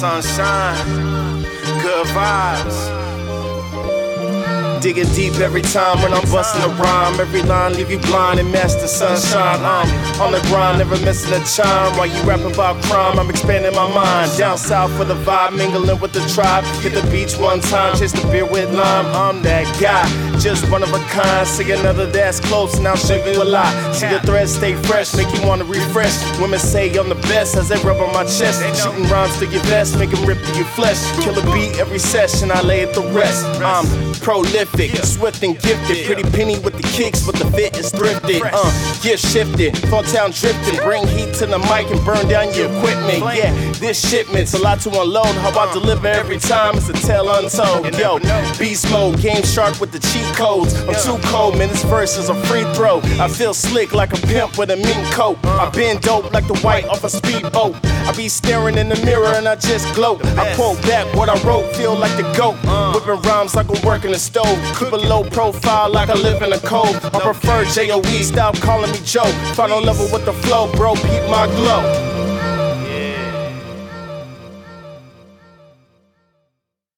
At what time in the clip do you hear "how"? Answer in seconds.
45.42-45.58